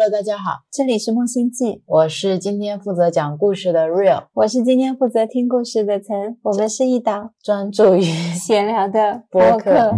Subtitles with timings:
[0.00, 9.92] Hello，大家好，这里是梦心记，我是今天负责讲故事的 Real，我是今天负责听故事的岑，我们是一档 专注于 闲聊的播客。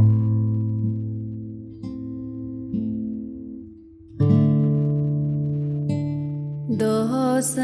[6.79, 7.63] 多森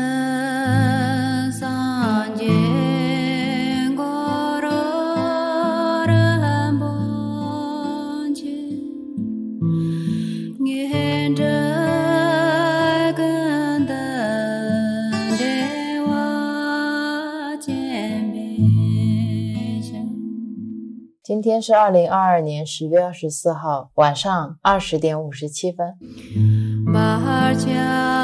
[21.37, 25.95] 今天是二零二二年十月二十四号晚上二十点五十七分。
[26.91, 28.16] 八家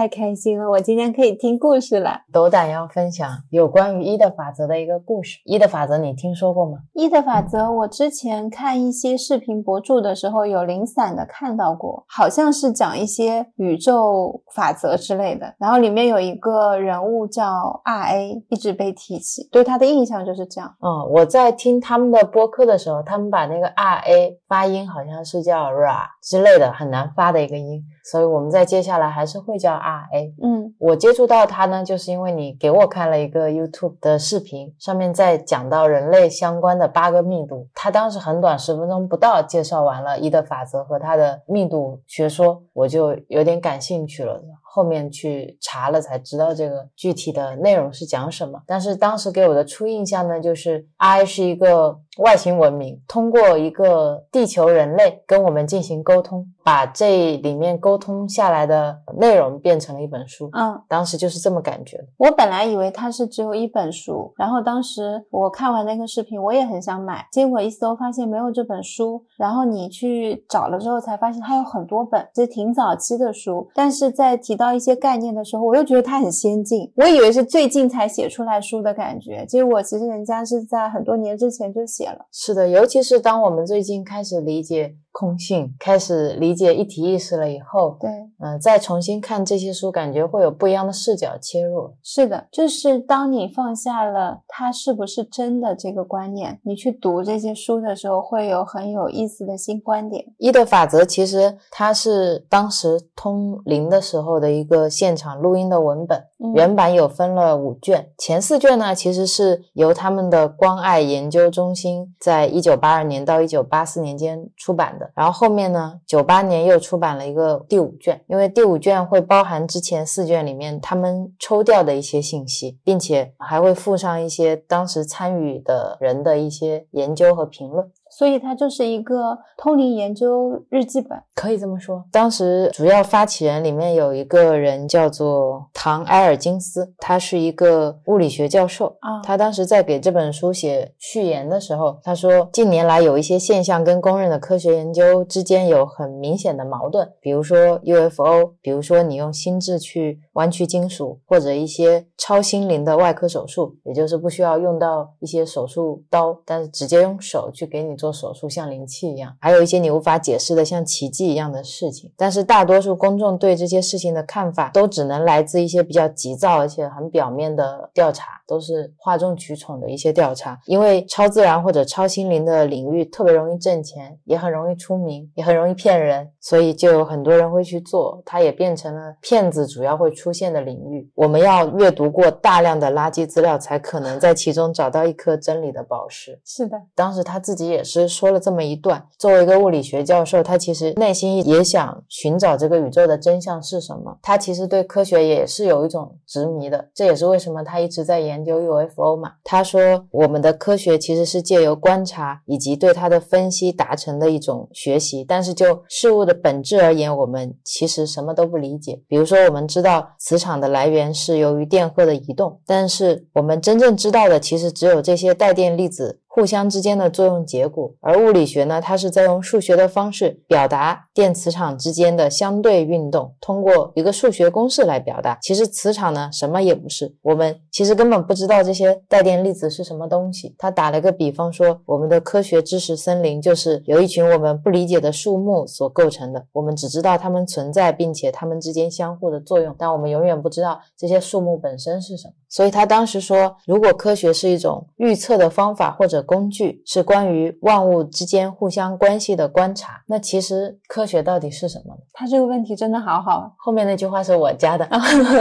[0.00, 2.22] 太开心了，我今天可以听故事了。
[2.32, 5.38] 斗胆要分享有关于一的法则的一个故事。
[5.44, 6.78] 一的法则你听说过吗？
[6.94, 15.54] 一的法则，我之前看一些视频博主的时候，有零散的看到过，好像是讲一些宇宙法则之类的。
[15.58, 20.74] 然后里面有一个人物叫 R A，一直被提起，对他的印象就是这样。
[20.80, 30.34] 嗯，我在听他们的播客的时候，他们把那个 R A 发音好像是叫 ra 之类的，很难发的一个音，所以我们在接下来还是会叫 R A。
[30.42, 37.68] 嗯我接触到它呢，就是因为你给我看了一个 YouTube 的视频，上面在讲到人类相关的八个密度。
[37.74, 44.42] 它当时很短，十分钟不到，介绍完了一的法则和它的密度学说，我就有点感兴趣了。
[44.72, 48.62] 后面去查了才知道这个具体的内容是讲什么。
[48.66, 60.48] 但是当时给我的初印象呢，就是 I 是一个外星文明，通过一个地球人类跟我们进行沟通，把这里面沟通下来的内容变成了一本书。
[60.52, 61.98] 嗯，当时就是这么感觉。
[62.18, 82.26] 我本来以为它是只有一本书，然后当时我看完那个视频，我也很想买，结果一搜发现没有这本书，然后你去找了之后才发现它有很多本，这挺早期的书，但是在提到一些概念的时候，我又觉得它很先进，我以为是最近才写出来书的感觉，结果其实人家是在很多年之前就写了。
[82.30, 91.92] 是的，尤其是当我们最近开始理解空性，开始理解一体意识了以后，对，嗯、再重新看这些书，感觉会有不一样的视角切入。
[92.02, 100.24] 是的，就是当你放下了它是不是真的这个观念，你去读这些书的时候，会有很有意思的新观点。
[100.38, 127.90] 一的法则其实它是当时通灵的时候的一个现场录音的文本，嗯原版有分了五卷，前四卷呢其实是由他们的关爱研究中心在一九八二年到一九八四年间出版的，然后后面呢九八年又出版了一个第五卷，因为第五卷会包含之前四卷里面他们抽调的一些信息，并且还会附上一些当时参与的人的一些研究和评论。
[128.20, 131.18] 所以它就是一个通灵研究日记本。
[131.34, 138.94] 可以这么说，当时主要发起人里面有一个人叫做唐埃尔金斯，他是一个物理学教授。
[139.00, 162.12] 啊他当时在给这本书写序言的时候，他说近年来有一些现象跟公认的科学研究之间有很明显的矛盾，比如说 UFO，比如说你用心智去弯曲金属，或者一些超心灵的外科手术，也就是不需要用到一些手术刀，但是直接用手去给你做手术，像灵气一样，还有一些你无法解释的像奇迹一样的事情。
[162.16, 170.58] 但是大多数公众对这些事情的看法，都只能来自一些比较急躁而且很表面的调查，都是哗众取宠的一些调查。
[170.66, 181.10] 因为超自然或者超心灵的领域特别容易挣钱，也很容易出名，也很容易骗人，所以就有很多人会去做，它也变成了骗子主要会出现的领域。
[181.14, 186.40] 我们要阅读过大量的垃圾资料，才可能在其中找到一颗真理的宝石。
[186.44, 189.06] 是的，当时他自己也是说了这么一段。
[189.18, 194.18] 作为一个物理学教授，他其实内心也想寻找这个宇宙的真相是什么。
[194.22, 199.32] 他其实对科学也是有一种执迷的，这也是为什么他一直在研究 UFO 嘛。
[199.44, 209.00] 他说，我们的科学其实是借由观察以及对它的分析达成的一种学习，但是就事物的本质而言，我们其实什么都不理解。
[209.08, 225.36] 比如说，我们知道磁场的来源是由于电荷的移动，但是我们真正知道的其实只有这些带电粒子互相之间的作用结果，而物理学呢，它是在用数学的方式表达电磁场之间的相对运动，通过一个数学公式来表达。
[225.42, 230.54] 其实磁场呢，什么也不是，我们其实根本不知道这些带电粒子是什么东西。
[230.56, 242.34] 他打了个比方说，我们的科学知识森林就是由一群我们不理解的树木所构成的，我们只知道它们存在，并且它们之间相互的作用，但我们永远不知道这些树木本身是什么。
[242.48, 252.00] 所以他当时说，如果科学是一种预测的方法或者工具，是关于万物之间互相关系的观察，那其实科学到底是什么呢？
[252.12, 253.52] 他这个问题真的好好。
[253.56, 254.88] 后面那句话是我加的。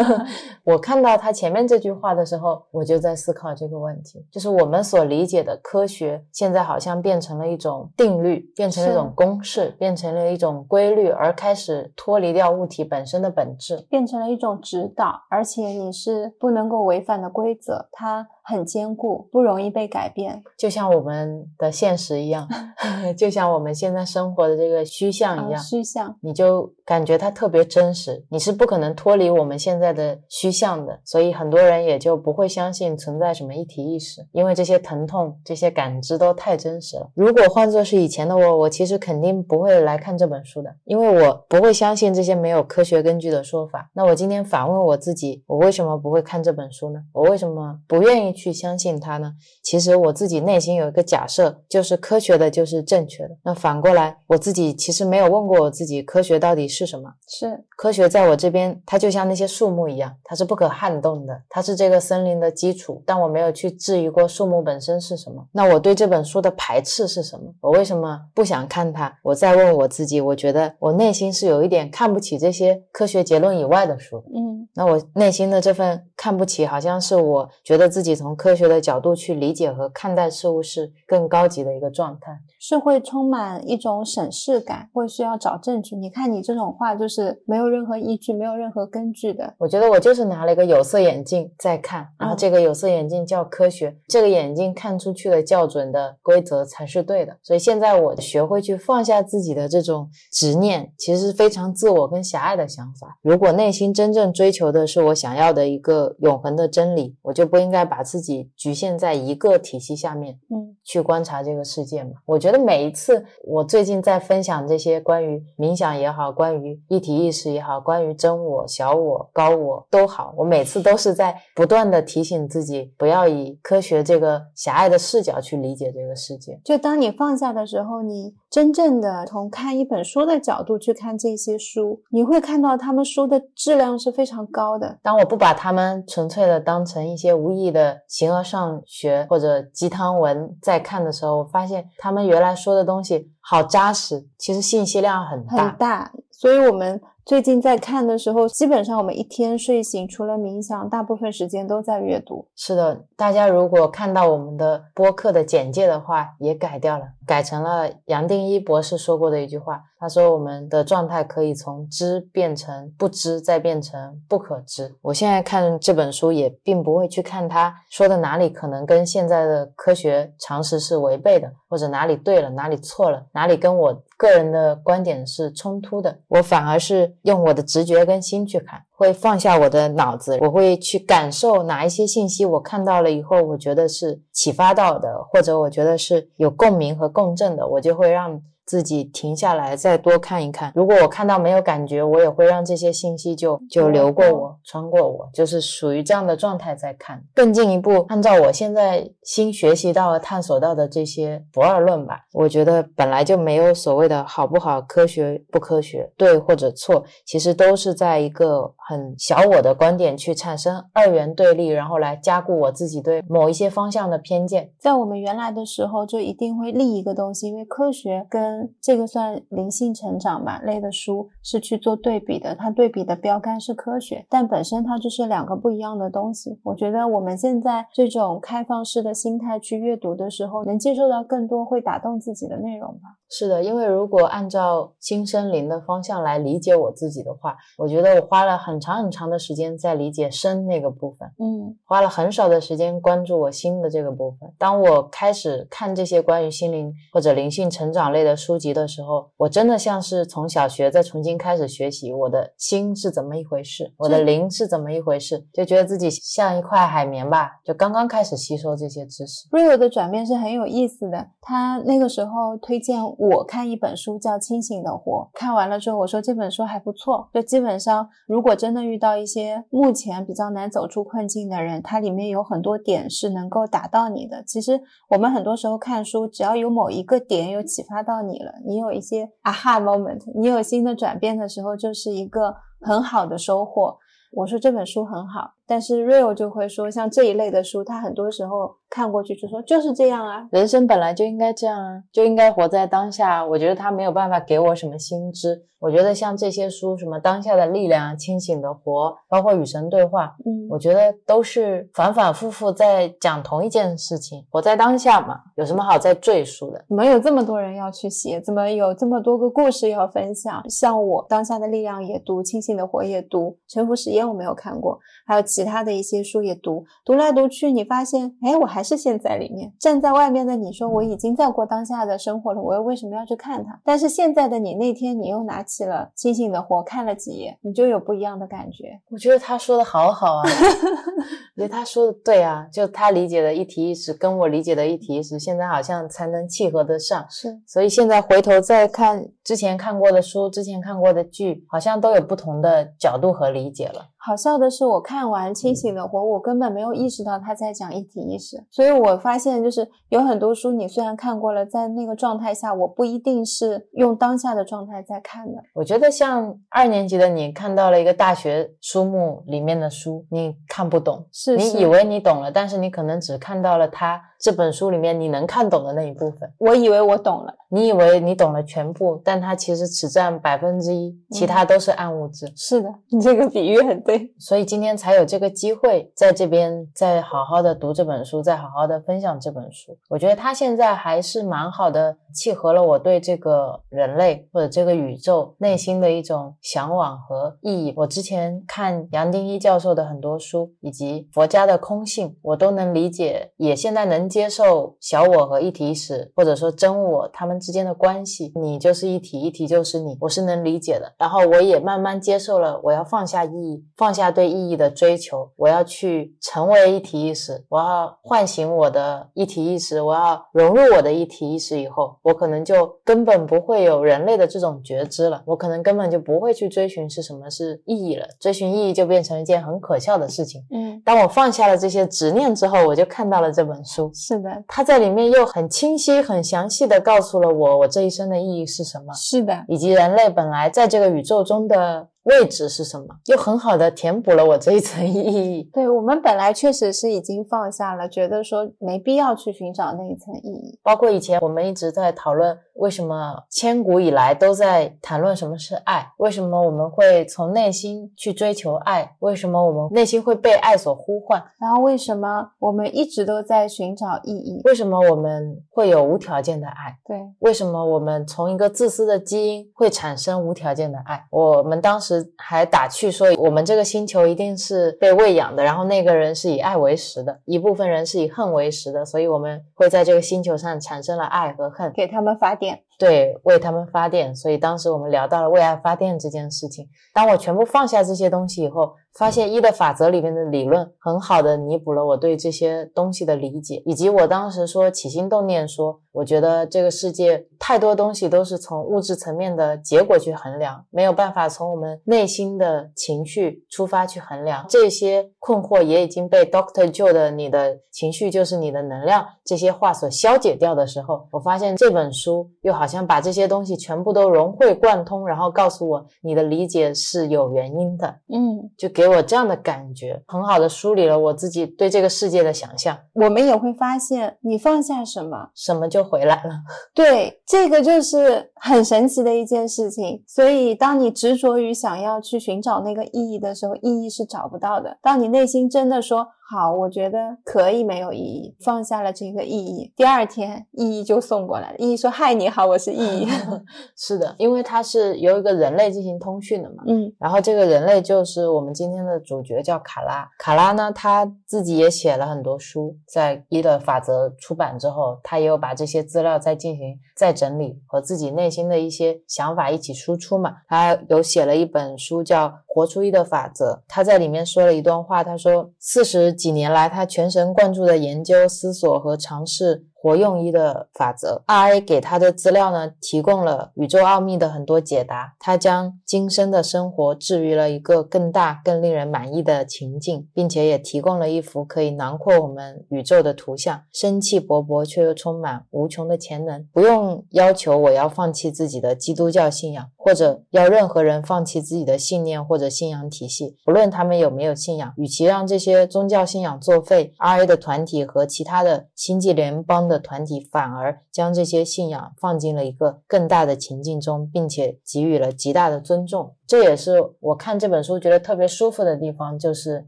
[0.63, 18.27] 我看到他前面这句话的时候，我就在思考这个问题，就是我们所理解的科学，现在好像变成了一种定律，变成了一种公式，变成了一种规律，而开始脱离掉物体本身的本质，变成了一种指导，而且你是不能够违反的规则，它。
[18.49, 22.49] 很坚固，不容易被改变，就像我们的现实一样，
[23.15, 25.61] 就像我们现在生活的这个虚像一样。
[25.61, 37.07] 虚像，你就感觉它特别真实，你是不可能脱离我们现在的虚像的，所以很多人也就不会相信存在什么一体意识，因为这些疼痛、这些感知都太真实了。
[37.13, 43.91] 如果换作是以前的我，我其实肯定不会来看这本书的，因为我不会相信这些没有科学根据的说法。
[43.93, 46.99] 那我今天反问我自己，我为什么不会看这本书呢？
[47.13, 48.38] 我为什么不愿意？
[48.39, 49.33] 去相信它呢？
[49.61, 53.31] 其实我自己内心有一个假设，就是科学的就是正确的。
[53.43, 57.09] 那反过来，我自己其实没有问过我自己，科学到底是什么？
[57.27, 63.03] 是科学在我这边，它就像那些树木一样，它是不可撼动的，它是这个森林的基础。
[63.05, 65.45] 但我没有去质疑过树木本身是什么。
[65.51, 67.53] 那我对这本书的排斥是什么？
[67.61, 69.13] 我为什么不想看它？
[69.23, 74.23] 我再问我自己，我觉得我内心是有一点看不起这些科学结论以外的书。
[74.33, 78.39] 嗯，那我内心的这份看不起，好像是我觉得自己从。
[78.39, 85.95] 科学的角度去理解和看待事物是更高级的一个状态，是会充满一种审视感，会需要找证据。
[85.95, 89.55] 你看你这种话就是没有任何依据、没有任何根据的。
[89.57, 97.35] 我觉得我就是拿了一个有色眼镜在看，然后这个有色眼镜叫科学，这个眼镜看出去的校准的规则才是对的。
[97.41, 103.17] 所以现在我学会去放下自己的这种执念，其实是非常自我跟狭隘的想法。
[103.23, 112.09] 如果内心真正追求的是我想要的一个永恒的真理，我就不应该把自自己局限在一个体系下面，嗯，去观察这个世界嘛。
[112.25, 126.59] 我觉得每一次我最近在分享这些关于冥想也好，关于一体意识也好，关于真我、小我、高我都好，我每次都是在不断的提醒自己，不要以科学这个狭隘的视角去理解这个世界。
[126.63, 134.97] 就当你放下的时候，你真正的从看一本书的角度去看这些书，你会看到他们书的质量是非常高的。
[135.03, 137.89] 当我不把他们纯粹的当成一些无意的。
[138.07, 145.57] 形而上学或者鸡汤文在看的时候，我发现他们原来说的东西好扎实，其实信息量很大。
[145.57, 152.47] 很大，所以我们最近在看的时候，基本上我们一天睡醒除了冥想，大部分时间都在阅读。
[152.55, 159.83] 是的，大家如果看到我们的播客的简介的话，也改掉了，改成了杨定一博士说过的一句话。
[159.99, 176.17] 他说：“我们的状态可以从知变成不知，再变成不可知。”我现在看这本书，也并不会去看他说的哪里可能跟现在的科学常识是违背的，或者哪里对了，哪里错了，哪里跟我个人的观点是冲突的。
[176.29, 188.41] 我反而是用我的直觉跟心去看，会放下我的脑子，我会去感受哪一些信息我看到了以后，我觉得是启发到的，或者我觉得是有共鸣和共振的，我就会让。
[188.69, 190.71] 自己停下来，再多看一看。
[190.75, 197.19] 如果我看到没有感觉，我也会让这些信息就就流过我，穿过我，就是属于这样的状态在看。
[197.33, 214.71] 更进一步，按照我现在新学习到和探索到的这些不二论吧，我觉得本来就没有所谓的好不好、科学不科学、对或者错，其实都是在一个很小我的观点去产生二元对立，然后来加固我自己对某一些方向的偏见。
[214.79, 226.59] 在我们原来的时候，就一定会立一个东西，因为科学跟这个算灵性成长吧类的书是去做对比的，它对比的标杆是科学，但本身它就是两个不一样的东西。
[226.63, 233.18] 我觉得我们现在这种开放式的心态去阅读的时候，能接受到更多会打动自己的内容吧。
[233.29, 244.51] 是的，因为如果按照新生灵的方向来理解我自己的话，我觉得我花了很长很长的时间在理解生那个部分，嗯花了很少的时间关注我心的这个部分。
[244.57, 259.47] 当我开始看这些关于心灵或者灵性成长类的书籍的时候，我真的像是从小学再重新开始学习，我的心是怎么一回事，我的灵是怎么一回事，就觉得自己像一块海绵吧，就刚刚开始吸收这些知识。
[259.49, 261.27] Rio 的转变是很有意思的。
[261.41, 267.29] 他那个时候推荐我看一本书叫《清醒的活》，看完了之后我说这本书还不错。
[267.33, 274.41] 就基本上，如果真的遇到一些目前比较难走出困境的人，它里面有很多点是能够打到你的。
[274.47, 283.97] 其实我们很多时候看书，只要有某一个点有启发到你了，你有一些 aha moment，你有新的转变的时候，就是一个很好的收获。
[284.31, 293.45] 我说这本书很好，但是 Real 就会说，像这一类的书，他很多时候看过去就说就是这样啊，人生本来就应该这样啊，就应该活在当下。
[293.45, 295.65] 我觉得他没有办法给我什么新知。
[295.79, 304.45] 我觉得像这些书，什么《当下的力量》《清醒的活》，包括《与神对话》，嗯，我觉得都是反反复复在讲同一件事情。
[304.51, 306.83] 活在当下嘛，有什么好再赘述的？
[306.89, 308.41] 怎么有这么多人要去写？
[308.41, 310.61] 怎么有这么多个故事要分享？
[310.69, 319.73] 像我当下的力量也读，清醒的活也读，沉浮实验我没有看过，还有其他的一些书也读，读来读去，你发现，哎，我还是陷在里面。
[319.77, 323.77] 站在外面的你说我已经在过当下的生活了，我又为什么要去看它？
[323.83, 329.01] 但是现在的你，那天你又拿起了清醒的活，看了几页，你就有不一样的感觉。
[329.09, 330.43] 我觉得他说的好好啊，
[331.57, 337.25] 我觉得他说的对啊，就他理解的一体意识跟我理解的一体意识，现在好像才能契合得上。
[337.29, 344.07] 是，所以现在回头再看之前看过的书、之前看过的剧，好像都有不同的角度和理解了。
[344.21, 355.63] 好笑的是，我看完《清醒的活》，我根本没有意识到他在讲一体意识，所以我发现就是有很多书，你虽然看过了，在那个状态下，我不一定是用当下的状态在看的。
[355.73, 366.49] 我觉得像二年级的你看到了一个大学书目里面的书，你看不懂，是是你以为你懂了，但是你可能只看到了它这本书里面你能看懂的那一部分。
[366.57, 372.49] 我以为我懂了，你以为你懂了全部，但它其实只占百分之一，其他都是暗物质。
[372.55, 374.33] 是的，你这个比喻很对。
[374.39, 379.97] 所以今天才有这个机会在这边再好好的读这本书，再好好的分享这本书。
[380.07, 387.93] 我觉得它现在还是蛮好的，契合了我对这个人类或者这个宇宙内心的一种向往和意义。
[387.97, 398.53] 我之前看杨定一教授的很多书，以及佛家的空性，我都能理解，也现在能接受小我和一体意识或者说真我他们之间的关系。
[398.55, 401.11] 你就是一体，一体就是你，我是能理解的。
[401.17, 420.61] 然后我也慢慢接受了，我要放下意义，放下对意义的追求，我要去成为一体意识，我要唤醒我的一体意识，我要融入我的一体意识以后，我可能就根本不会有人类的这种觉知了，我可能根本就不会去追寻是什么是意义了，追寻意义就变成一件很可笑的事情。
[420.71, 429.13] 嗯，当我放下了这些执念之后，我就看到了这本书，是的，他在里面又很清晰、很详细的告诉了我我这一生的意义是什么。
[429.13, 435.63] 是的，以及人类本来在这个宇宙中的位置是什么，又很好的填补了我这一层意义。
[435.73, 440.79] 对我们本来确实是已经放下了，觉得说没必要去寻找那一层意义。
[440.83, 446.11] 包括以前我们一直在讨论，为什么千古以来都在谈论什么是爱？
[446.17, 449.15] 为什么我们会从内心去追求爱？
[449.19, 451.43] 为什么我们内心会被爱所呼唤？
[451.59, 454.61] 然后为什么我们一直都在寻找意义？
[454.65, 456.97] 为什么我们会有无条件的爱？
[457.05, 461.25] 对，为什么我们从一个自私的基因会产生无条件的爱？
[461.31, 472.83] 我们当时还打趣说，我们这个星球一定是被喂养的，然后那个人是以爱为食的，一部分人是以恨为食的，所以我们会在这个星球上产生了爱和恨，给他们发电。
[472.99, 474.35] 对，为他们发电。
[474.35, 476.87] 所以当时我们聊到了为爱发电这件事情。
[477.13, 494.65] 当我全部放下这些东西以后，发现一的法则里面的理论很好的弥补了我对这些东西的理解，以及我当时说起心动念说，我觉得这个世界太多东西都是从物质层面的结果去衡量，没有办法从我们内心的情绪出发去衡量。
[494.69, 508.07] 这些困惑也已经被 Doctor Joe 的“你的情绪就是你的能量”这些话所消解掉的时候，我发现这本书又好像把这些东西全部都融会贯通，然后告诉我你的理解是有原因的。
[508.33, 516.49] 嗯，就给我这样的感觉，很好的梳理了我自己对这个世界的想象，我们也会发现，你放下什么，什么就回来了。
[516.95, 520.23] 对，这个就是很神奇的一件事情。
[520.27, 524.97] 所以，当你执着于想要去寻找那个意义的时候，意义是找不到的。
[525.01, 529.93] 当你内心真的说好，我觉得可以没有意义，放下了这个意义。
[529.95, 533.27] 第二天，意义就送过来了，意义说：“嗨，你好，我是意义。
[533.95, 540.27] 是的，因为它是由一个人类进行通讯的嘛。”嗯然后这个人类就是我们今天的主角，叫卡拉。
[540.39, 550.55] 卡拉呢，他自己也写了很多书，在《一的法则》出版之后，他也有把这些资料再进行再整理，和自己内心的一些想法一起输出嘛。
[550.67, 559.88] 他有写了一本书叫《活出一的法则》，他在里面说了一段话，他说：四十几年来，他全神贯注的研究、思索和尝试。
[560.01, 565.33] 活用一的法则，R A 给他的资料呢，提供了宇宙奥秘的很多解答。
[565.37, 576.65] 他将今生的生活置于了一个更大、更令人满意的情境，并且也提供了一幅可以囊括我们宇宙的图像，生气勃勃却又充满无穷的潜能。
[576.71, 584.93] 不用要求我要放弃自己的基督教信仰，或者要任何人放弃自己的信念或者信仰体系，不论他们有没有信仰。
[584.95, 589.88] 与其让这些宗教信仰作废，R A 的团体和其他的星际联邦。
[589.89, 596.35] 的团体反而将这些信仰放进了一个更大的情境中，并且给予了极大的尊重。
[596.47, 599.85] 这也是我看这本书觉得特别舒服的地方，就是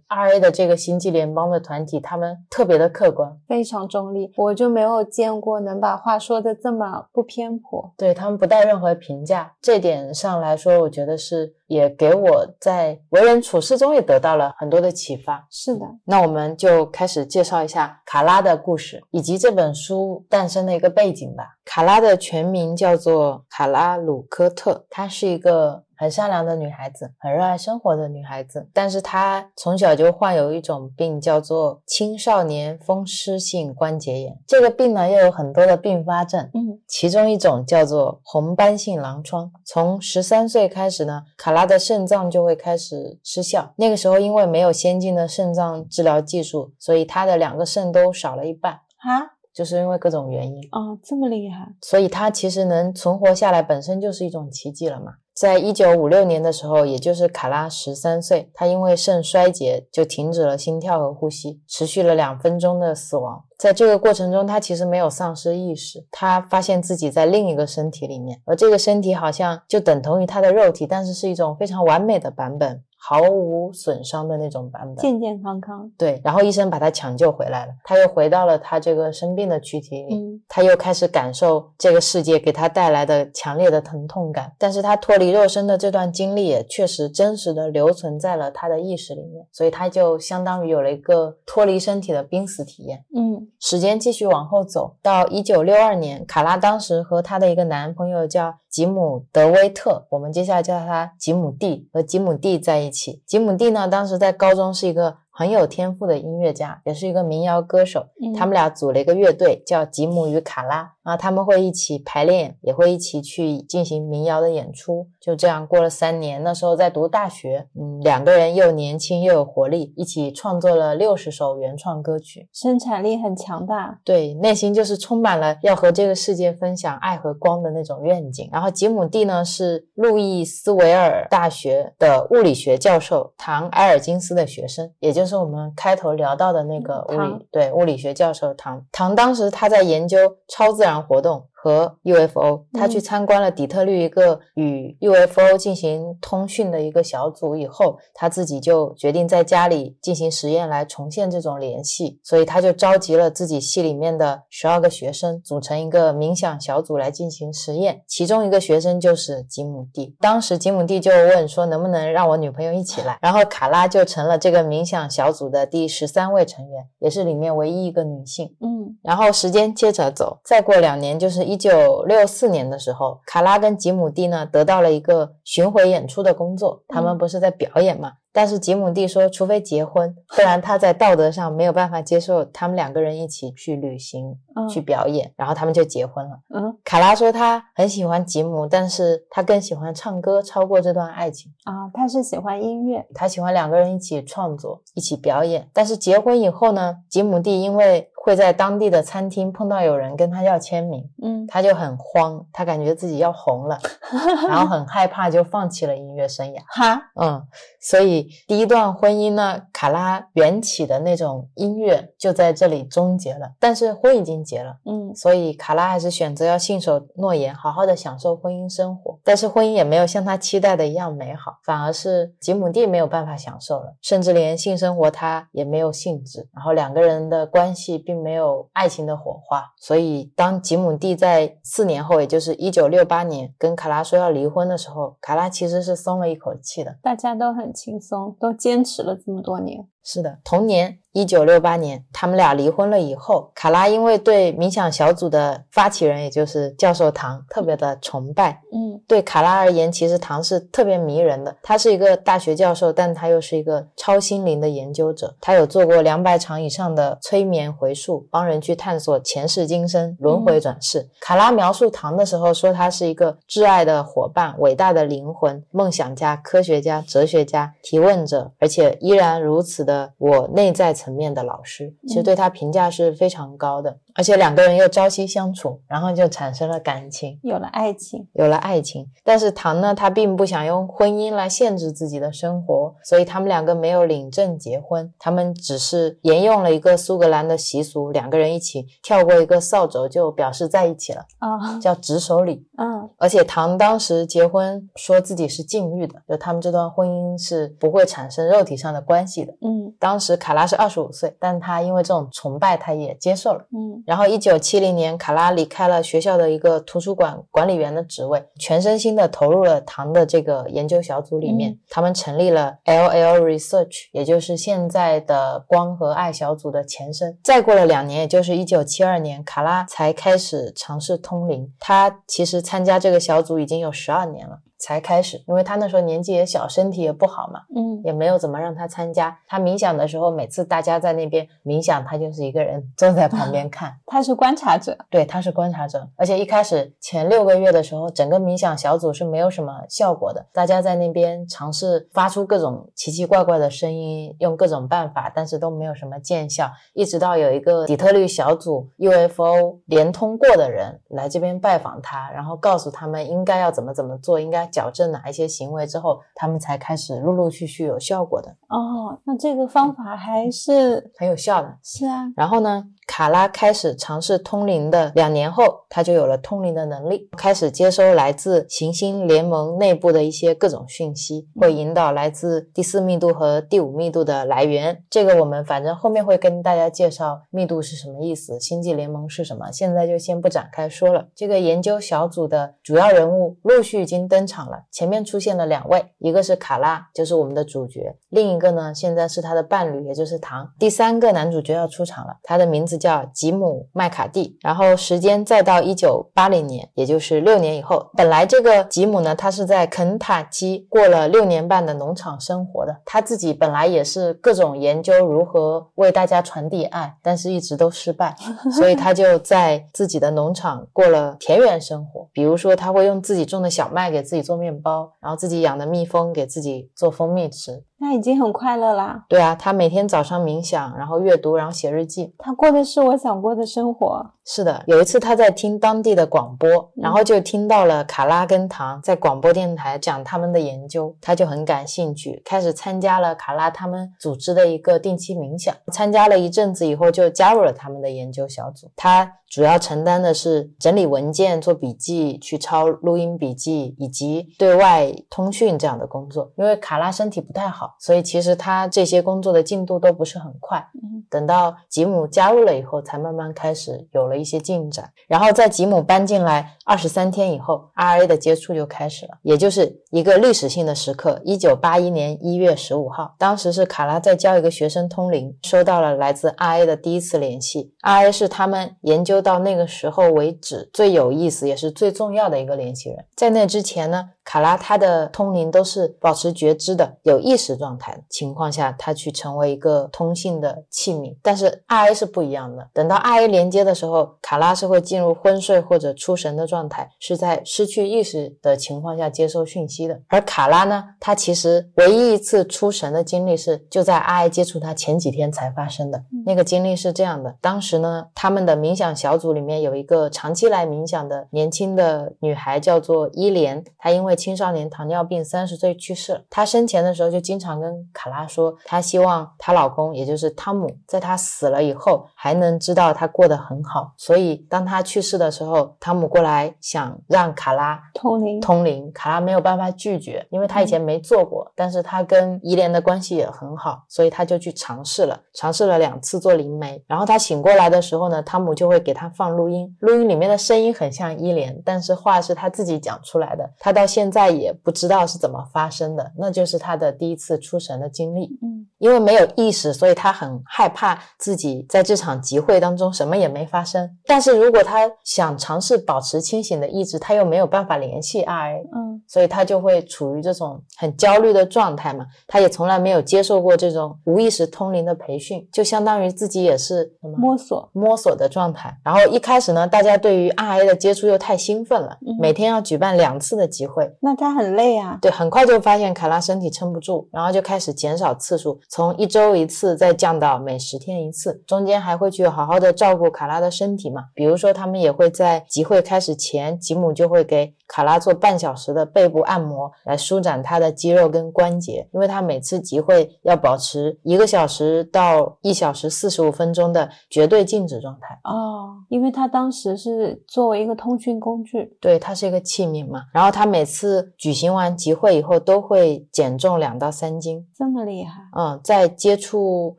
[0.08, 4.31] R A 的这个星际联邦的团体，他们特别的客观，非常中立。
[4.36, 9.53] 我就没有见过能把话说的这么不偏颇，对他们不带任何评价。
[9.60, 15.48] 这点上来说，我觉得是也给我在为人处事中也得到了很多的启发。
[15.50, 21.46] 是的，那我们就开始介绍一下卡拉的故事，以及这本书诞生的一个背景吧。
[21.63, 28.67] 卡拉的全名叫做卡拉鲁科特，他是一个很善良的女孩子，很热爱生活的女孩子。
[28.74, 34.36] 但是她从小就患有一种病，叫做青少年风湿性关节炎。
[34.48, 39.51] 这个病呢，又有很多的并发症，嗯，其中一种叫做红斑性狼疮。
[39.63, 43.72] 从十三岁开始呢，卡拉的肾脏就会开始失效。
[43.75, 48.74] 那个时候，因为没有先进的肾脏治疗技术，所以她的两个肾都少了一半。
[48.98, 55.13] 哈，就是因为各种原因，哦，这么厉害，所以他其实能存活下来，本身就是一种奇迹了嘛。
[55.41, 63.43] 在一九五六年的时候，也就是卡拉十三岁，他因为肾衰竭就停止了心跳和呼吸，持续了两分钟的死亡。
[63.57, 72.83] 在这个过程中，他其实没有丧失意识，他发现自己在另一个身体里面，而这个身体好像就等同于他的肉体，但是是一种非常完美的版本。
[73.03, 75.91] 毫无损伤的那种版本，健健康康。
[75.98, 84.53] 对，然后医生把他抢救回来了，他又回到了他这个生病的躯体里，嗯他又开始感受这个世界给他带来的强烈的疼痛感。
[84.60, 93.03] 但是他脱离肉身的这段经历也确实真实的留存在了他的意识里面，所以他就相当于有了一个脱离身体的濒死体验。
[93.15, 103.22] 嗯时间继续往后走，到一九六二年，卡拉当时和她的一个男朋友叫吉姆德威特，我们接下来叫他吉姆蒂，和吉姆蒂在一起。
[103.25, 108.05] 吉姆蒂呢，当时在高中是一个很有天赋的音乐家，也是一个民谣歌手。
[108.21, 110.93] 嗯，他们俩组了一个乐队，叫吉姆与卡拉。
[111.03, 115.07] 然后他们会一起排练，也会一起去进行民谣的演出。
[115.20, 122.48] 就这样过了三年，那时候在读大学，嗯，两个人又年轻又有活力，一起创作了六十首原创歌曲。
[122.53, 124.00] 生产力很强大。
[124.03, 128.48] 对，内心就是充满了要和这个世界分享爱和光的那种愿景。
[128.51, 139.15] 然后吉姆蒂呢是路易斯维尔大学的物理学教授唐埃尔金斯的学生，也就是我们开头聊到的那个物理对物理学教授唐唐。
[139.15, 141.48] 当时他在研究超自然活动。
[141.63, 158.01] 和 UFO，他去嗯参观了底特律一个与 UFO 进行通讯的一个小组以后，他自己就决定在家里进行实验来重现这种联系，所以他就召集了自己系里面的十二个学生，组成一个冥想小组来进行实验。
[158.07, 168.55] 其中一个学生就是吉姆蒂，当时吉姆蒂就问说能不能让我女朋友一起来，然后卡拉就成了这个冥想小组的第十三位成员，也是里面唯一一个女性。
[168.61, 176.81] 嗯然后时间接着走，再过两年，就是一九六四年的时候，卡拉跟吉姆蒂呢得到了一个巡回演出的工作。
[176.87, 178.14] 他们不是在表演嘛？
[178.33, 185.33] 但是吉姆蒂说，除非结婚，不然他在道德上没有办法接受他们两个人一起去旅行、嗯去表演。
[185.35, 186.40] 然后他们就结婚了。
[186.55, 191.51] 嗯卡拉说他很喜欢吉姆，但是他更喜欢唱歌，超过这段爱情。
[191.66, 193.05] 啊，他是喜欢音乐。
[193.14, 195.70] 他喜欢两个人一起创作、一起表演。
[195.74, 203.79] 但是结婚以后呢，吉姆蒂因为会在当地的餐厅碰到有人跟他要签名，嗯他就很慌，他感觉自己要红了，
[204.48, 206.62] 然后很害怕，就放弃了音乐生涯。
[206.68, 207.44] 哈，嗯，
[207.79, 214.77] 所以第一段婚姻呢，卡拉缘起的那种音乐就在这里终结了，但是婚已经结了。
[214.86, 219.18] 嗯所以卡拉还是选择要信守诺言，好好的享受婚姻生活。
[219.24, 226.48] 但是婚姻也没有像他期待的一样美好，反而是吉姆蒂没有办法享受了，甚至连性生活他也没有兴致。
[226.53, 229.63] 然后两个人的关系并没有爱情的火花。
[229.77, 236.97] 所以当吉姆蒂在四年后，也就是一九六八年跟卡拉说要离婚的时候，卡拉其实是松了一口气的。
[237.01, 239.87] 大家都很轻松，都坚持了这么多年。
[240.03, 248.61] 是的，同年一九六八年，他们俩离婚了以后，卡拉因为对冥想小组的发起人，也就是教授唐特别的崇拜。
[248.74, 251.53] 嗯对卡拉而言，其实唐是特别迷人的。
[251.61, 255.35] 他是一个大学教授，但他又是一个超心灵的研究者。
[255.42, 261.09] 他有做过两百场以上的催眠回溯，帮人去探索前世今生、轮回转世。
[261.20, 271.94] 卡拉描述唐的时候说，他是一个挚爱的伙伴、伟大的灵魂、梦想家、科学家、哲学家、提问者，而且依然如此的我内在层面的老师。
[272.08, 277.39] 其实对他评价是非常高的，而且两个人又朝夕相处，然后就产生了感情。
[277.43, 292.65] 有了爱情，有了爱情，但是唐呢，他并不想用婚姻来限制自己的生活，所以他们两个没有领证结婚，他们只是沿用了一个苏格兰的习俗，两个人一起跳过一个扫帚就表示在一起了，啊，叫执手礼。
[292.77, 299.53] 嗯而且唐当时结婚说自己是禁欲的，就他们这段婚姻是不会产生肉体上的关系的。
[299.61, 303.65] 嗯当时卡拉是二十五岁，但他因为这种崇拜，他也接受了。
[303.71, 311.72] 嗯然后，一九七零年，卡拉离开了学校的一个图书馆管理员的职位，全身心的投入了唐的这个研究小组里面。
[311.72, 317.37] 嗯他们成立了 LL Research，也就是现在的光和爱小组的前身。
[317.44, 321.74] 再过了两年，也就是一九七二年，卡拉才开始尝试通灵。
[321.79, 324.59] 他其实参加这个小组已经有十二年了。
[324.81, 329.37] 才开始，因为他那时候年纪也小，身体也不好嘛，嗯也没有怎么让他参加。
[329.48, 333.96] 他冥想的时候，每次大家在那边冥想，他就是一个人坐在旁边 看。
[334.07, 334.98] 他是观察者。
[335.09, 346.72] 对，他是观察者，而且一开始前六个月的时候，整个冥想小组是没有什么效果的，大家在那边尝试发出各种奇奇怪怪的声音，用各种办法，但是都没有什么见效。
[346.94, 361.77] 一直到有一个底特律小组 UFO 连通过的人来这边拜访他，然后告诉他们应该要怎么怎么做，应该矫正哪一些行为之后，他们才开始陆陆续续有效果的，哦，那这个方法还是很有效的。
[361.84, 375.03] 是啊，然后呢，卡拉开始尝试通灵的两年后，他就有了通灵的能力，开始接收来自行星联盟内部的一些各种讯息，会引导来自第四密度和第五密度的来源。
[375.09, 381.27] 这个我们反正后面会跟大家介绍密度是什么意思，星际联盟是什么，现在就先不展开说了。
[381.35, 390.71] 这个研究小组的主要人物陆续已经登场了，前面出现了两位，一个是卡拉，就是我们的主角，另一个呢现在是他的伴侣，也就是唐。
[390.79, 394.55] 第三个男主角要出场了，他的名字叫吉姆麦卡蒂。
[394.61, 398.09] 然后时间再到一九八零年，也就是六年以后。
[398.16, 408.35] 本来这个吉姆呢，他是在肯塔基过了六年半的农场生活的，他自己本来也是各种研究如何为大家传递爱，但是一直都失败，
[408.77, 412.29] 所以他就在自己的农场过了田园生活。
[412.31, 417.83] 比如说，他会用自己种的小麦给自己做面包，然后自己养的蜜蜂给自己做蜂蜜吃。
[418.01, 419.25] 那已经很快乐啦。
[419.29, 422.33] 对啊，他每天早上冥想，然后阅读，然后写日记。
[422.40, 424.31] 他过的是我想过的生活。
[424.46, 435.74] 是的，有一次他在听当地的广播，然后就听到了卡拉跟唐在广播电台讲他们的研究，他就很感兴趣，开始参加了卡拉他们组织的一个定期冥想。
[435.92, 438.90] 参加了一阵子以后，就加入了他们的研究小组。
[438.96, 446.51] 他主要承担的是整理文件、做笔记、去抄录音笔记以及对外通讯这样的工作。
[446.56, 450.80] 因为卡拉身体不太好，所以其实他这些工作的进度都不是很快。
[450.96, 455.11] 嗯等到吉姆加入了以后，才慢慢开始有了一些进展。
[455.27, 461.39] 然后在吉姆搬进来二十三天以后，RA 的接触就开始了，也就是一个历史性的时刻。
[461.46, 467.94] 一九八一年一月十五号，当时是卡拉在教一个学生通灵，收到了来自 RA 的第一次联系。
[468.01, 473.25] RA 是他们研究到那个时候为止最有意思也是最重要的一个联系人。
[473.35, 481.33] 在那之前呢，卡拉他的通灵都是保持觉知的、有意识状态的情况下，她去成为一个通信的器皿。
[481.42, 490.20] 但是 RA 是不一样的，等到 RA 连接的时候，卡拉是会进入昏睡或者出神的状态，是在失去意识的情况下接收讯息的。
[490.27, 496.22] 而卡拉呢，他其实唯一一次出神的经历是就在 RA 接触他前几天才发生的。
[496.46, 503.81] 那个经历是这样的：当时呢，他们的冥想小组里面有一个长期来冥想的年轻的女孩，叫做伊莲。
[503.98, 506.42] 她因为青少年糖尿病，三十岁去世了。
[506.50, 514.14] 她生前的时候就经常跟卡拉说，她希望她老公，也就是汤姆，在她死了以后还能知道她过得很好。
[514.18, 527.04] 所以当她去世的时候，汤姆过来想让卡拉通灵，通灵，卡拉没有办法拒绝，因为她以前没做过，但是她跟伊莲的关系也很好，所以她就去尝试了，尝试了两次做灵媒。
[527.08, 538.60] 然后她醒过来的时候呢，汤姆就会给她放录音，录音里面的声音很像伊莲，但是话是她自己讲出来的，她到现在也不知道是怎么发生的，那就是他的第一次出神的经历。
[538.62, 544.07] 嗯因为没有意识，所以他很害怕自己在这场集会当中什么也没发生。
[544.27, 552.27] 但是如果他想尝试保持清醒的意志，他又没有办法联系 RA，嗯所以他就会处于这种很焦虑的状态嘛。
[552.46, 558.96] 他也从来没有接受过这种无意识通灵的培训，就相当于自己也是摸索，摸索的状态。
[559.03, 565.17] 然后一开始呢，大家对于 RA 的接触又太兴奋了，嗯每天要举办两次的集会，那他很累啊。
[565.21, 571.63] 对，很快就发现卡拉身体撑不住，然后就开始减少次数，从一周一次再降到每十天一次。
[571.65, 588.39] 中间还会去好好的照顾卡拉的身体嘛，比如说他们也会在集会开始前，吉姆就会给卡拉做半小时的背部按摩，来舒展他的肌肉跟关节，因为他每次集会要保持一个小时到一小时四十五分钟的绝对静止状态。
[588.43, 591.95] 哦，因为他当时是作为一个通讯工具。
[592.00, 597.68] 对，它是一个器皿嘛，然后他每次次举行完集会以后都会减重两到三斤。
[597.75, 599.96] 这么厉害，嗯，在接触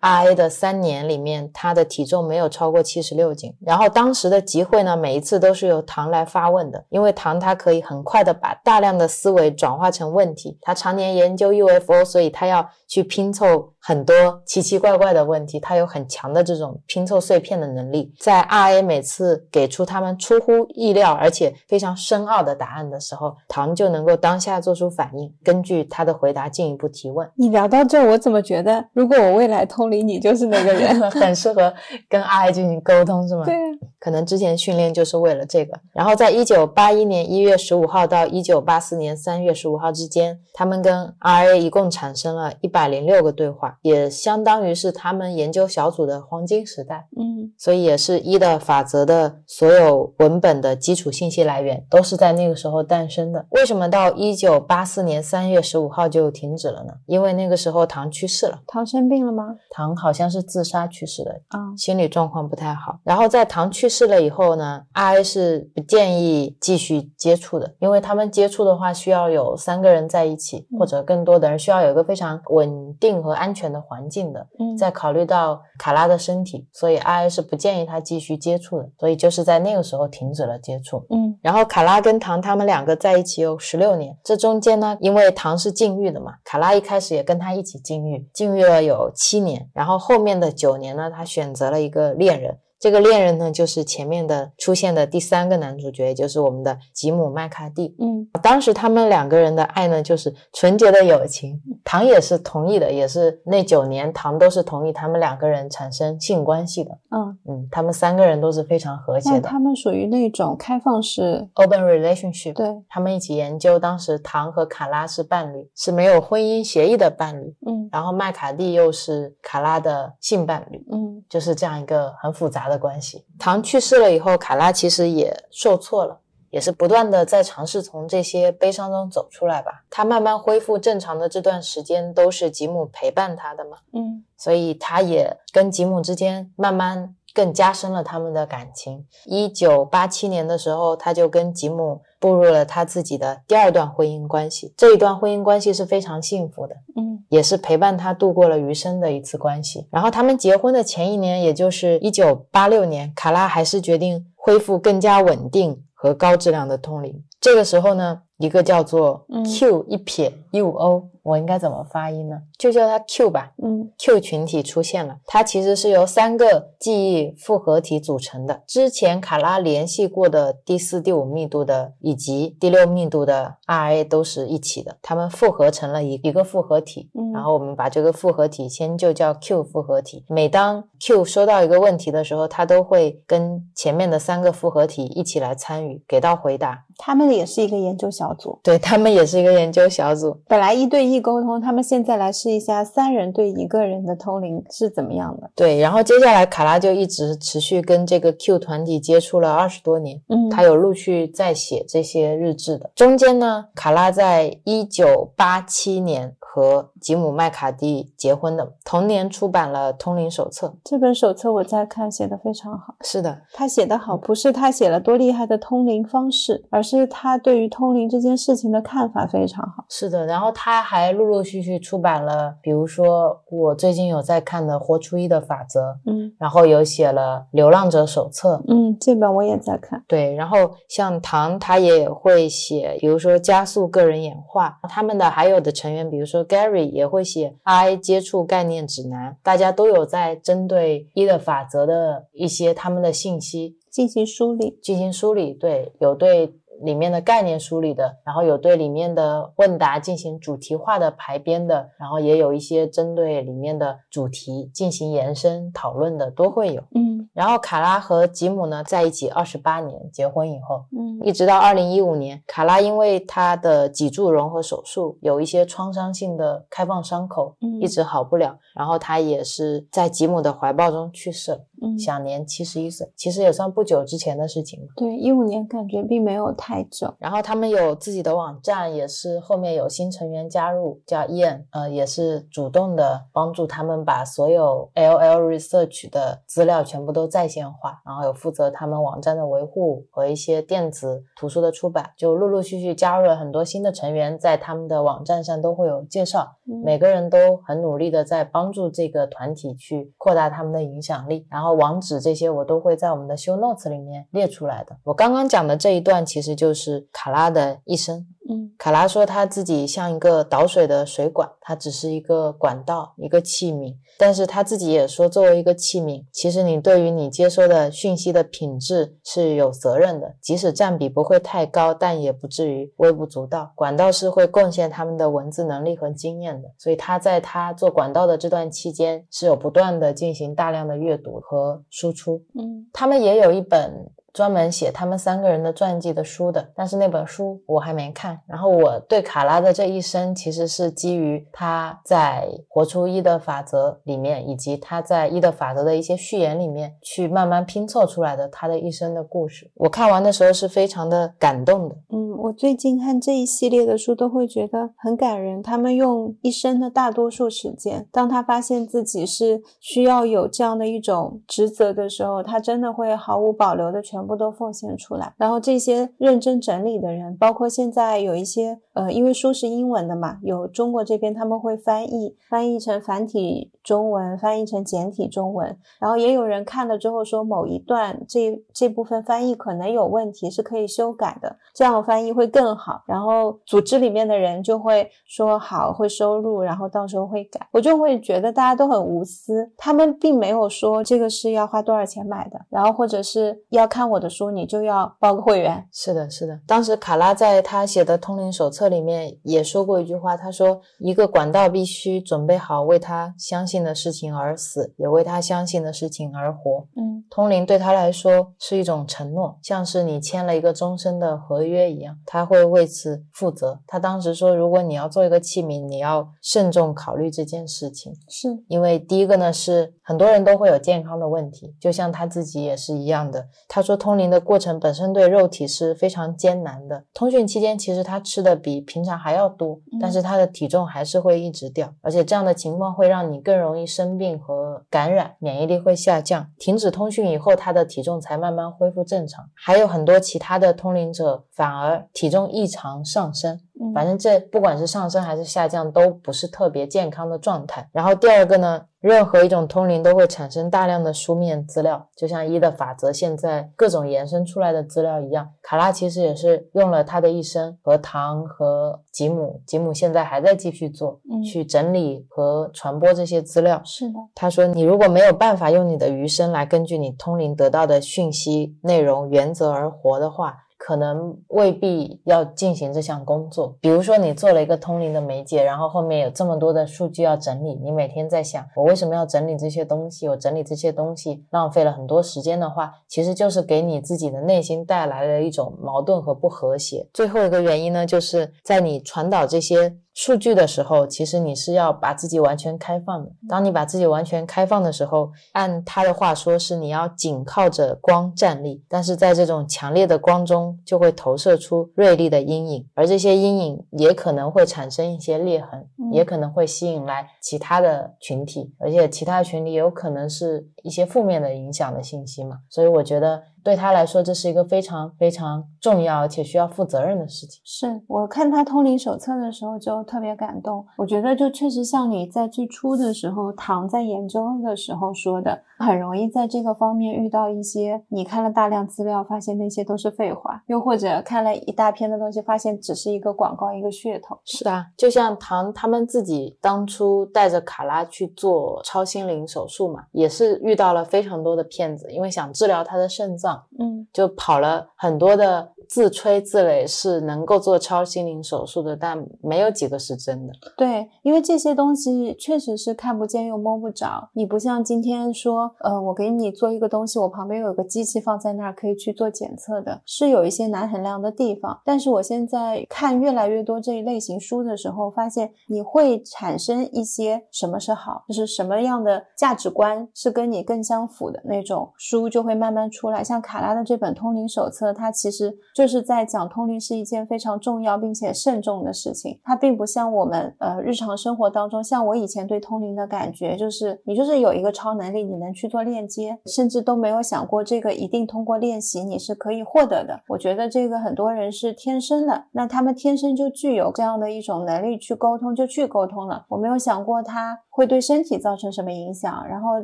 [0.00, 3.54] RA 的三年里面，他的体重没有超过七十六斤。
[3.60, 10.58] 然后当时的集会呢，每一次都是由唐来发问的，因为唐他可以很快的把大量的思维转化成问题。
[10.60, 18.12] 他常年研究 UFO，所以他要去拼凑很多奇奇怪怪的问题，他有很强的这种拼凑碎片的能力。
[18.18, 27.30] 在 RA 每次给出他们出乎意料而且非常深奥的答案的时候，唐就能够当下做出反应，根据他的回答进一步提问。
[27.36, 30.98] 你聊到这，我怎么觉得，如果我未来通灵，你就是那个人？
[31.10, 31.72] 很适合
[32.08, 33.44] 跟 RA 进行沟通，是吗？
[33.44, 33.58] 对，啊，
[33.98, 35.78] 可能之前训练就是为了这个。
[35.92, 47.06] 然后在一九八一年一月十五号到一九八四年三月十五号之间，他们跟 RA 一共产生了一百零六个对话，也相当于是他们研究小组的黄金时代。
[47.18, 53.44] 嗯所以也是一的法则的所有文本的基础信息来源都是在那个时候诞生的。
[53.50, 56.92] 为什么到一九八四年三月十五号就停止了呢？
[57.06, 59.56] 因为那个时候唐去世了，唐生病了吗？
[59.70, 63.00] 唐好像是自杀去世的，啊，心理状况不太好。
[63.02, 74.46] 然后在唐去世了以后呢，RA 是不建议继续接触的，因为他们接触的话需要有三个人在一起，嗯或者更多的人，需要有一个非常稳定和安全的环境的。
[74.58, 81.04] 嗯，再考虑到卡拉的身体，所以 RA 是不建议他继续接触的，所以就是在那个时候停止了接触。
[81.10, 92.58] 嗯然后卡拉跟唐他们两个在一起有十六年，这中间呢，因为唐是禁欲的嘛，卡拉一开始也跟他一起禁欲，禁欲了有七年，然后后面的九年呢，他选择了一个恋人。
[92.80, 97.94] 这个恋人呢，就是前面的出现的第三个男主角，也就是我们的吉姆麦卡蒂。
[98.00, 101.60] 嗯当时他们两个人的爱呢，就是纯洁的友情。
[101.84, 106.90] 唐也是同意的，也是那九年，唐都是同意他们两个人产生性关系的。
[107.10, 112.54] 嗯，嗯，他们三个人都是非常和谐的他们属于那种开放式，open relationship。
[112.54, 117.54] 对，他们一起研究，当时唐和卡拉是伴侣，是没有婚姻协议的伴侣。
[117.66, 123.26] 嗯然后麦卡蒂又是卡拉的性伴侣，嗯就是这样一个很复杂的关系。
[123.38, 126.20] 唐去世了以后，卡拉其实也受挫了。
[126.50, 129.84] 也是不断的在尝试从这些悲伤中走出来吧。
[129.88, 139.06] 他慢慢恢复正常的这段时间，都是吉姆陪伴他的嘛，嗯所以他也跟吉姆之间慢慢更加深了他们的感情。
[139.26, 144.74] 一九八七年的时候，他就跟吉姆步入了他自己的第二段婚姻关系。
[144.76, 149.86] 这一段婚姻关系是非常幸福的，嗯也是陪伴他度过了余生的一次关系。
[149.90, 157.24] 然后他们结婚的前一年，也就是一九八六年，卡拉还是决定恢复更加稳定和高质量的通灵。
[157.40, 162.40] 这个时候呢，一个叫做嗯 Q 一撇 UO 我应该怎么发音呢？
[162.58, 163.52] 就叫它 Q 吧。
[163.62, 168.62] 嗯 Q 群体出现了，它其实是由三个记忆复合体组成的。
[168.66, 177.10] 之前卡拉联系过的第四、第五密度的以及第六密度的 RA 都是一起的，它们复合成了一一个复合体。
[177.14, 180.24] 嗯然后我们把这个复合体先就叫 Q 复合体。
[180.28, 186.84] 每当 Q 收到一个问题的时候，它都会跟前面的三个复合体一起来参与，给到回答。
[186.98, 188.58] 他们也是一个研究小组。
[188.62, 190.38] 对他们也是一个研究小组。
[190.46, 195.50] 本来一对一沟通，他们现在来试一下三人对一个人的通灵是怎么样的。
[195.56, 202.90] 对，然后接下来卡拉就一直持续跟这个 Q 团体接触了二十多年，嗯他有陆续在写这些日志的。
[202.94, 210.66] 中间呢，卡拉在一九八七年和吉姆麦卡蒂结婚的，同年出版了《通灵手册》。
[210.84, 212.94] 这本手册我在看，写的非常好。
[213.02, 219.84] 是的，他写的好，不是他写了多厉害的通灵方式，而是他对于通灵这件事情的看法非常好。
[219.88, 220.26] 是的。
[220.26, 230.04] 然后他还陆陆续续出版了，比如说我最近有在看的《活出一的法则》，嗯然后有写了《流浪者手册》，嗯，这本我也在看。
[230.06, 230.56] 对，然后
[230.88, 256.82] 像唐他也会写，比如说加速个人演化，他们的还有的成员，比如说 Gary 也会写 I 接触概念指南，大家都有在针对一的法则的一些他们的信息进行梳理，进行梳理，对，有对里面的概念梳理的，然后有对里面的问答进行主题化的排编的，然后也有一些针对里面的主题进行延伸讨论的，都会有。
[256.94, 268.58] 嗯然后卡拉和吉姆呢在一起二十八年，结婚以后，嗯一直到二零一五年，卡拉因为她的脊柱融合手术有一些创伤性的开放伤口，嗯一直好不了。
[268.74, 273.10] 然后她也是在吉姆的怀抱中去世了，嗯，享年七十一岁。
[273.16, 274.86] 其实也算不久之前的事情了。
[274.96, 277.14] 对，一五年感觉并没有太久。
[277.18, 304.96] 然后他们有自己的网站，也是后面有新成员加入，叫 Ian，呃，也是主动的帮助他们把所有 LL Research 的资料全部都在线化，然后有负责他们网站的维护和一些电子图书的出版，就陆陆续续加入了很多新的成员，在他们的网站上都会有介绍，嗯每个人都很努力的在帮助这个团体去扩大他们的影响力，然后网址这些我都会在我们的 show notes 里面列出来的。
[305.04, 308.26] 我刚刚讲的这一段其实就是卡拉的一生。
[308.50, 313.94] 嗯卡拉说他自己像一个导水的水管，它只是一个管道，一个器皿。
[314.18, 323.72] 但是他自己也说，作为一个器皿，其实你对于你接收的讯息的品质是有责任的，即使占比不会太高，但也不至于微不足道。
[323.74, 332.42] 管道是会贡献他们的文字能力和经验的，所以他在他做管道的这段期间，是有不断的进行大量的阅读和输出。
[332.58, 338.40] 嗯他们也有一本专门写他们三个人的传记的书的，但是那本书我还没看。
[338.46, 349.70] 然后我对卡拉的这一生其实是基于他在《活出一的法则》里面，以及他在《一的法则》的一些序言里面去慢慢拼凑出来的他的一生的故事。
[349.74, 351.96] 我看完的时候是非常的感动的。
[352.10, 355.62] 嗯，我最近看这一系列的书都会觉得很感人。
[355.62, 365.32] 他们用一生的大多数时间，当他发现自己是需要有这样的一种职责的时候，他真的会毫无保留的全全部都奉献出来。
[365.38, 375.74] 然后这些认真整理的人，包括现在有一些呃，因为书是英文的嘛，有中国这边他们会翻译，翻译成繁体中文，翻译成简体中文。
[375.98, 383.02] 然后也有人看了之后说某一段这这部分翻译可能有问题，是可以修改的，这样翻译会更好。
[383.06, 387.66] 然后组织里面的人就会说好，会收录，然后到时候会改。
[387.72, 395.88] 我就会觉得大家都很无私，他们并没有说这个是要花多少钱买的，然后或者是要看我的书你就要报个会员。
[395.90, 396.60] 是的，是的。
[396.66, 413.78] 当时卡拉在他写的《通灵手册》里面也说过一句话，他说：“一个管道必须准备好为他相信的事情而死，也为他相信的事情而活。”嗯通灵对他来说是一种承诺，像是你签了一个终身的合约一样，他会为此负责。
[413.86, 423.46] 他当时说，如果你要做一个器皿，你要慎重考虑这件事情，是因为第一个呢是很多人都会有健康的问题，就像他自己也是一样的。
[423.68, 427.04] 他说，通灵的过程本身对肉体是非常艰难的。
[427.14, 436.46] 通讯期间，其实他吃的比平常还要多，但是他的体重还是会一直掉，而且这样的情况会让你更容易生病和感染，免疫力会下降。
[436.58, 439.48] 停止通讯以后，他的体重才慢慢恢复正常。
[439.54, 443.58] 还有很多其他的通灵者反而体重异常上升。
[443.80, 447.88] 嗯反正这不管是上升还是下降，都不是特别健康的状态。
[447.92, 455.48] 然后第二个呢，任何一种通灵都会产生大量的书面资料，就像一的法则现在各种延伸出来的资料一样。
[455.62, 463.80] 卡拉其实也是用了他的一生和唐和吉姆，吉姆现在还在继续做，嗯去整理和传播这些资料。
[463.84, 473.76] 是的，他说：“你如果没有办法用你的余生来根据你通灵得到的讯息内容原则而活的话，可能未必要进行这项工作。
[473.82, 480.26] 比如说，你做了一个通灵的媒介，然后后面有这么多的数据要整理，你每天在想，我为什么要整理这些东西？
[480.26, 487.06] 我整理这些东西浪费了很多时间的话，其实就是给你自己的内心带来了一种矛盾和不和谐。
[487.12, 493.30] 最后一个原因呢，就是在你传导这些。”数据的时候，其实你是要把自己完全开放的。
[493.48, 512.58] 当你把自己完全开放的时候，按他的话说是你要紧靠着光站立，但是在这种强烈的光中，就会投射出锐利的阴影，而这些阴影也可能会产生一些裂痕，嗯也可能会吸引来其他的群体，而且其他群体有可能是一些负面的影响的信息嘛。
[512.68, 517.60] 所以我觉得对他来说，这是一个非常非常重要且需要负责任的事情。
[517.64, 520.84] 是我看他通灵手册的时候就特别感动。
[520.96, 534.38] 我觉得就确实像你在最初的时候，唐在研究的时候说的，很容易在这个方面遇到一些你看了大量资料，发现那些都是废话，又或者看了一大篇的东西，发现只是一个广告，一个噱头。
[534.44, 550.52] 是啊，就像唐他们自己当初带着卡拉去做超心灵手术嘛，也是遇到了非常多的骗子，因为想治疗他的肾脏，嗯就跑了很多的自吹自擂是能够做超心灵手术的，但没有几个是真的。
[550.76, 554.28] 对，因为这些东西确实是看不见又摸不着。
[554.34, 561.80] 你不像今天说，呃，我给你做一个东西，我旁边有个机器放在那儿可以去做检测的，是有一些难衡量的地方。
[561.84, 573.24] 但是我现在看越来越多这一类型书的时候，发现你会产生一些什么是好，就是什么样的价值观是跟你更相符的那种书就会慢慢出来。
[573.24, 579.38] 像卡拉的这本《通灵手册》，它其实就是在讲通灵是一件非常重要并且慎重的事情。
[579.42, 590.20] 它并不像我们呃日常生活当中，像我以前对通灵的感觉，就是你就是有一个超能力，你能去做链接，甚至都没有想过这个一定通过练习你是可以获得的。
[590.28, 596.44] 我觉得这个很多人是天生的，那他们天生就具有这样的一种能力去沟通，就去沟通了。
[596.48, 599.82] 我没有想过他会对身体造成什么影响，然后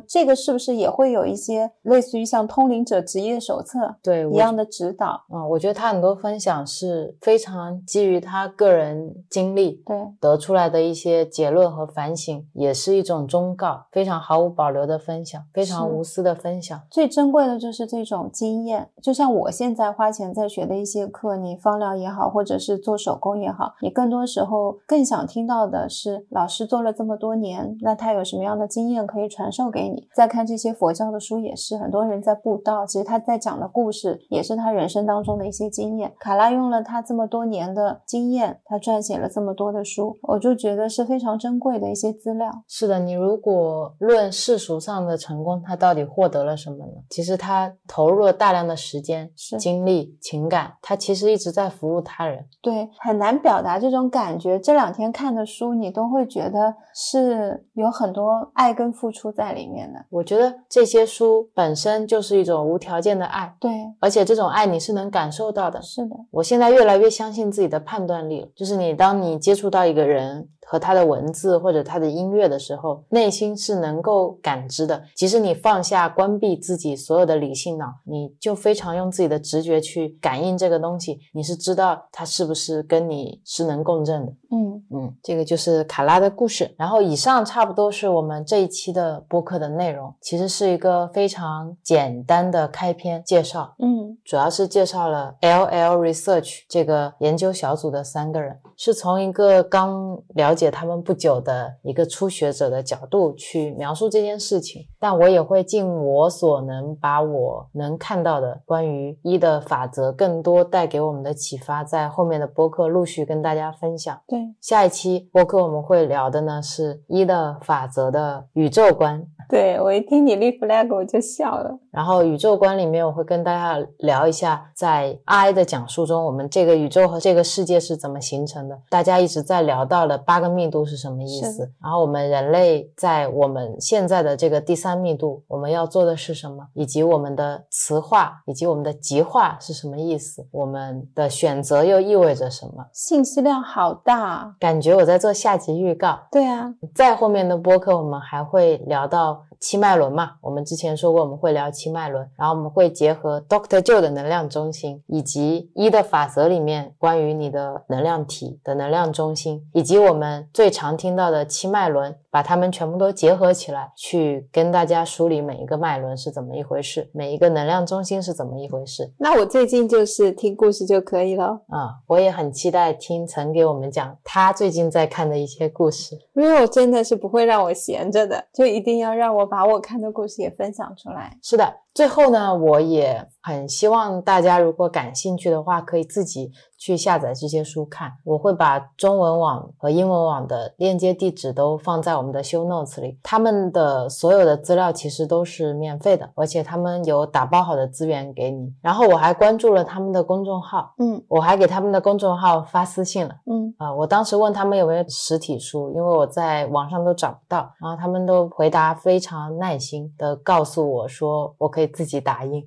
[0.07, 5.23] 这个是不是也会有一些类似于像通灵者职业手册对，一样的指导？
[5.33, 16.79] 嗯，我觉得他很多分享是非常基于他个人经历对，得出来的一些结论和反省，也是一种忠告，非常毫无保留的分享，非常无私的分享。
[16.91, 30.09] 最珍贵的就是这种经验，就像我现在花钱在学的一些课，你芳疗也好，或者是做手工也好，你更多时候更想听到的是老师做了这么多年，那他有什么样的经验可以传授给你？
[30.13, 36.13] 再看这些佛教的书，也是很多人在布道，其实他在讲的故事也是他人生当中的一些经验。
[36.19, 42.51] 卡拉用了他这么多年的经验，他撰写了这么多的书，我就觉得是非常珍贵的一些资料。
[42.67, 46.91] 是的，你如果论世俗上的成功，他到底获得了什么呢？
[47.09, 52.45] 其实他投入了大量的时间、是精力、情感，他其实一直在服务他人。
[52.61, 54.59] 对，很难表达这种感觉。
[54.59, 60.03] 这两天看的书，你都会觉得是有很多爱跟付出在里面的。
[60.09, 65.81] 我觉得这些书本身就是一种无条件的爱，对，而且这种爱你是能感受到的。
[65.81, 75.01] 是的，我现在越来越相信自己的判断力了，就是你当你接触到一个人和他的文字或者他的音乐的时候，内心是能够感知的。
[75.15, 84.31] 即使你放下、关闭自己所有的理性脑，你就非常用自己的直觉去感应这个东西，你是知道它是不是跟你是能共振的。
[84.51, 86.69] 嗯，嗯，这个就是卡拉的故事。
[86.77, 93.73] 然后以上差不多是我们这一期的播客的内容，其实是一个非常简单的开篇介绍。
[93.79, 104.87] 嗯，主要是介绍了 LL Research 这个研究小组的三个人，是从一个刚了解他们不久的一个初学者的角度去描述这件事情。
[104.99, 114.21] 但我也会尽我所能，把我能看到的关于一的法则更多带给我们的启发，在后面的播客陆续跟大家分享。
[114.27, 121.77] 对，下一期播客我们会聊的呢是一的法则的宇宙观，对我一听你立 flag 我就笑了。
[121.91, 128.79] 然后宇宙观里面，我会跟大家聊一下，在 I 的讲述中，我们这个宇宙和这个世界是怎么形成的。
[128.89, 142.85] 大家一直在聊到了八个密度是什么意思，然后我们人类在我们现在的这个第三密度，我们要做的是什么，以及我们的磁化以及我们的极化是什么意思，我们的选择又意味着什么。
[142.93, 144.55] 信息量好大。
[144.59, 150.31] 感觉我在做下集预告，对啊，在后面的播客，我们还会聊到 now 七脉轮嘛。
[150.41, 169.11] 我们之前说过，我们会聊七脉轮，然后我们会结合 Doctor Joe 的能量中心，以及一的法则里面关于你的能量体的能量中心，以及我们最常听到的七脉轮，把它们全部都结合起来，去跟大家梳理每一个脉轮是怎么一回事，每一个能量中心是怎么一回事。
[169.17, 171.47] 那我最近就是听故事就可以了。
[171.67, 176.17] 啊、我也很期待听陈给我们讲他最近在看的一些故事。
[176.33, 181.37] Rio 真的是不会让我闲着的，就一定要让我把我看的故事也分享出来。
[181.41, 188.11] 是的，最后呢，我也很希望大家如果感兴趣的话，可以自己去下载这些书看。
[188.23, 193.17] 我会把中文网和英文网的链接地址都放在我们的 show notes 里。
[193.23, 198.71] 他们的所有的资料其实都是免费的，而且他们有打包好的资源给你。
[198.79, 203.33] 然后我还关注了他们的公众号，嗯我还给他们的公众号发私信了。
[203.47, 212.63] 嗯，啊、我当时问他们有没有实体书，因为我在网上都找不到，然后他们都回答非常耐心的告诉我说，我可以自己打印，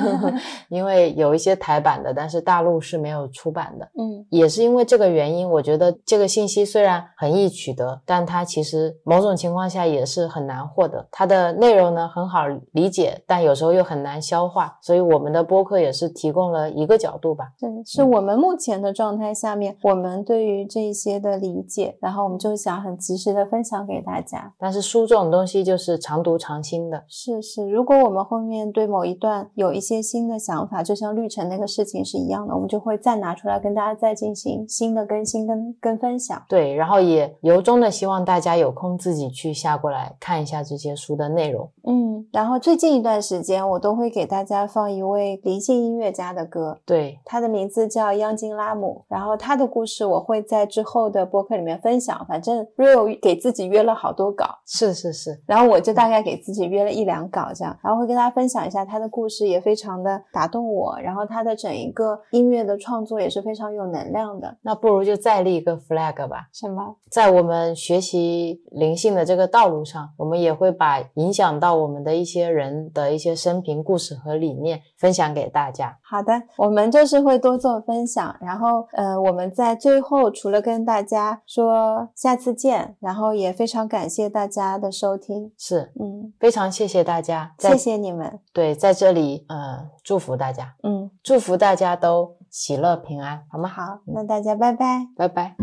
[0.68, 3.88] 因为有一些台版的，但是大陆是没有出版的。
[3.98, 11.06] 嗯也是因为这个原因，我觉得这个信息虽然很易取得，但它其实某种情况下也是很难获得。
[11.10, 17.52] 它的内容呢很好理解，但有时候又很难消化，所以我们的播客也是提供了一个角度吧。
[17.58, 24.52] 对，是我们目前的状态下面，我们对于这一些的理解，然后我们就想很及时的分享给大家。
[24.58, 36.42] 但是书这种东西就是常读常新的，是是，如果我们后面对某一段有一些新的想法，就像绿城那个事情是一样的，我们就会再拿出来跟大家再进行新的更新跟跟分享。
[36.48, 41.68] 对，然后也由衷的希望大家有空自己去下过来看一下这些书的内容。
[41.86, 52.24] 嗯，然后最近一段时间，我都会给大家放一位灵性音乐家的歌，对，他的名字叫央金拉姆，然后他的故事我会在之后的播客里面分享。
[52.28, 60.98] 反正 Real 给自己约了好多稿，是是是，然后我就大概给自己约了一两稿这样，然后会跟大家分享一下他的故事，也非常的打动我。
[61.00, 64.56] 然后他的整一个音乐的创作也是非常有能量的。
[64.62, 66.48] 那不如就再立一个 flag 吧。
[66.52, 66.96] 什么？
[67.10, 75.96] 在我们学习灵性的这个道路上，我们也会把影响到我们的一些人的一些生平故事和理念分享给大家。
[76.02, 93.68] 好的，我们就是会多做分享，然后呃，我们在最后除了跟大家说下次见，然后也非常感谢大家的收听，是嗯，非常谢谢大家，谢谢你们，对，在这里嗯祝福大家，嗯，祝福大家都喜乐平安，好吗？
[93.68, 95.06] 好，那大家拜拜。
[95.16, 95.56] 拜拜。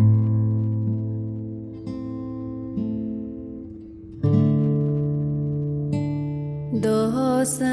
[6.82, 7.64] どさ